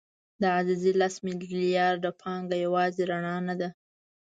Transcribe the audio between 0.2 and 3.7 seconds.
د عزیزي لس میلیارده پانګه یوازې رڼا نه ده.